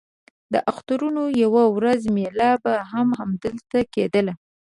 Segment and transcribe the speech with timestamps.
[0.53, 4.33] د اخترونو یوه ورځ مېله به هم همدلته کېدله.